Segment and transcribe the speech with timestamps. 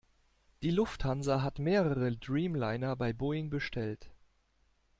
[0.63, 4.09] Die Lufthansa hat mehrere Dreamliner bei Boeing bestellt.